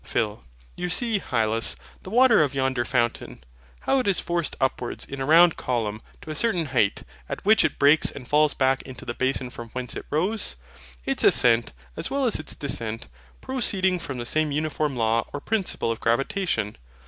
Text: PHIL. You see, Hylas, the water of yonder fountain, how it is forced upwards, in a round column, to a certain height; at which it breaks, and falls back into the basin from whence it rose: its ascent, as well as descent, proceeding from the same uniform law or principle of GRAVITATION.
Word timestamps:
PHIL. 0.03 0.43
You 0.75 0.89
see, 0.89 1.19
Hylas, 1.19 1.75
the 2.01 2.09
water 2.09 2.41
of 2.41 2.55
yonder 2.55 2.83
fountain, 2.83 3.43
how 3.81 3.99
it 3.99 4.07
is 4.07 4.19
forced 4.19 4.55
upwards, 4.59 5.05
in 5.05 5.21
a 5.21 5.27
round 5.27 5.57
column, 5.57 6.01
to 6.23 6.31
a 6.31 6.35
certain 6.35 6.65
height; 6.73 7.03
at 7.29 7.45
which 7.45 7.63
it 7.63 7.77
breaks, 7.77 8.09
and 8.09 8.27
falls 8.27 8.55
back 8.55 8.81
into 8.81 9.05
the 9.05 9.13
basin 9.13 9.51
from 9.51 9.69
whence 9.73 9.95
it 9.95 10.07
rose: 10.09 10.55
its 11.05 11.23
ascent, 11.23 11.71
as 11.95 12.09
well 12.09 12.25
as 12.25 12.33
descent, 12.33 13.09
proceeding 13.41 13.99
from 13.99 14.17
the 14.17 14.25
same 14.25 14.51
uniform 14.51 14.95
law 14.95 15.23
or 15.33 15.39
principle 15.39 15.91
of 15.91 15.99
GRAVITATION. 15.99 16.77